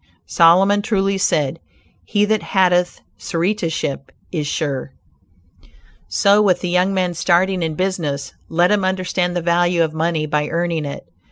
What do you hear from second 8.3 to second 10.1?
let him understand the value of